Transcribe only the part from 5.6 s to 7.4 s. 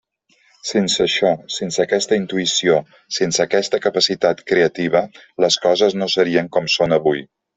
coses no serien com són avui.